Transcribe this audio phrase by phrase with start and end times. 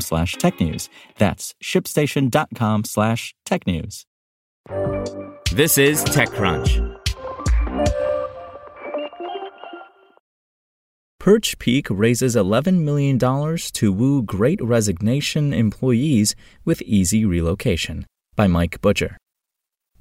[0.00, 0.88] slash technews.
[1.18, 4.04] That's shipstation.com slash technews.
[5.52, 7.00] This is TechCrunch.
[11.24, 16.34] PerchPeek raises $11 million to woo great resignation employees
[16.66, 18.04] with easy relocation
[18.36, 19.16] by Mike Butcher.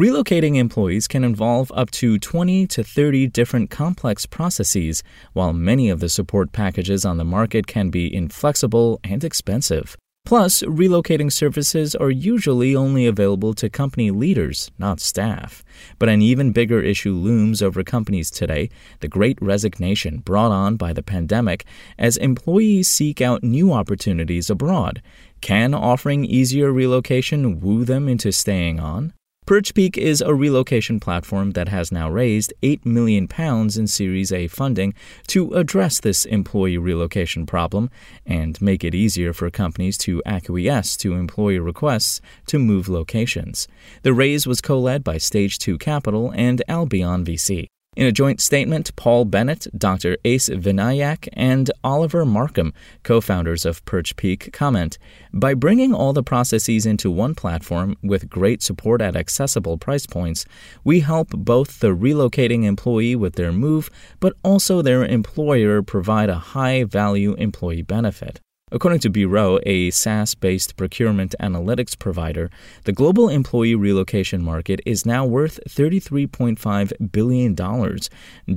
[0.00, 5.02] Relocating employees can involve up to 20 to 30 different complex processes,
[5.34, 9.98] while many of the support packages on the market can be inflexible and expensive.
[10.24, 15.62] Plus, relocating services are usually only available to company leaders, not staff.
[15.98, 18.70] But an even bigger issue looms over companies today
[19.00, 21.66] the great resignation brought on by the pandemic
[21.98, 25.02] as employees seek out new opportunities abroad.
[25.42, 29.12] Can offering easier relocation woo them into staying on?
[29.50, 34.46] PerchPeek is a relocation platform that has now raised 8 million pounds in Series A
[34.46, 34.94] funding
[35.26, 37.90] to address this employee relocation problem
[38.24, 43.66] and make it easier for companies to acquiesce to employee requests to move locations.
[44.02, 47.66] The raise was co-led by Stage 2 Capital and Albion VC.
[47.96, 50.16] In a joint statement, Paul Bennett, Dr.
[50.24, 54.96] Ace Vinayak, and Oliver Markham, co founders of PerchPeek, comment
[55.34, 60.46] By bringing all the processes into one platform with great support at accessible price points,
[60.84, 66.36] we help both the relocating employee with their move, but also their employer provide a
[66.54, 68.40] high value employee benefit.
[68.72, 72.50] According to Beroe, a SaaS based procurement analytics provider,
[72.84, 77.54] the global employee relocation market is now worth $33.5 billion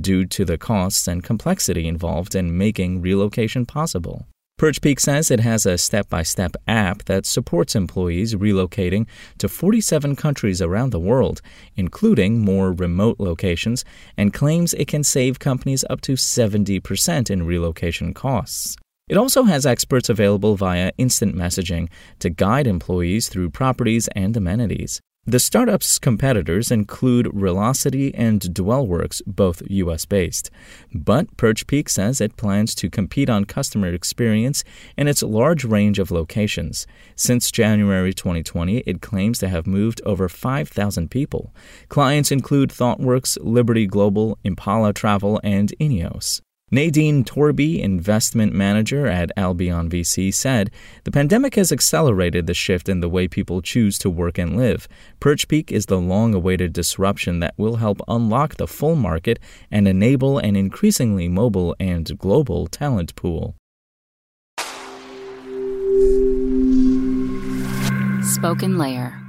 [0.00, 4.26] due to the costs and complexity involved in making relocation possible.
[4.60, 9.08] PerchPeek says it has a step by step app that supports employees relocating
[9.38, 11.42] to 47 countries around the world,
[11.74, 13.84] including more remote locations,
[14.16, 18.76] and claims it can save companies up to 70% in relocation costs.
[19.06, 21.88] It also has experts available via instant messaging
[22.20, 25.00] to guide employees through properties and amenities.
[25.26, 30.50] The startup's competitors include Relocity and Dwellworks, both US based.
[30.94, 34.64] But PerchPeek says it plans to compete on customer experience
[34.96, 36.86] in its large range of locations.
[37.14, 41.54] Since January 2020, it claims to have moved over 5,000 people.
[41.88, 46.40] Clients include ThoughtWorks, Liberty Global, Impala Travel, and Ineos.
[46.70, 50.70] Nadine Torby, investment manager at Albion VC, said
[51.04, 54.88] the pandemic has accelerated the shift in the way people choose to work and live.
[55.20, 59.38] PerchPeek is the long awaited disruption that will help unlock the full market
[59.70, 63.54] and enable an increasingly mobile and global talent pool.
[68.22, 69.20] Spoken Layer.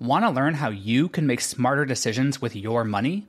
[0.00, 3.28] Want to learn how you can make smarter decisions with your money?